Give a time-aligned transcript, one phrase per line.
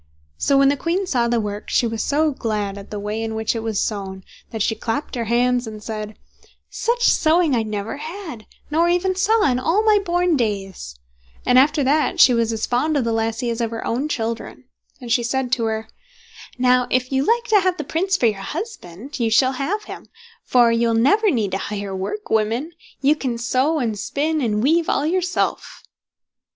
[0.39, 3.35] So, when the queen saw the work, she was so glad at the way in
[3.35, 6.17] which it was sewn, that she clapped her hands, and said:
[6.71, 10.95] "Such sewing I never had, nor even saw in all my born days";
[11.45, 14.63] and after that she was as fond of the lassie as of her own children;
[14.99, 15.87] and she said to her:
[16.57, 20.07] "Now, if you like to have the Prince for your husband, you shall have him;
[20.43, 22.71] for you will never need to hire work women.
[23.01, 25.83] You can sew, and spin, and weave all yourself."